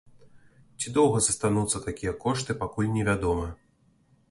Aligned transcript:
Ці 0.79 0.93
доўга 0.95 1.19
застануцца 1.25 1.83
такія 1.89 2.15
кошты, 2.25 2.51
пакуль 2.65 2.91
невядома. 2.99 3.47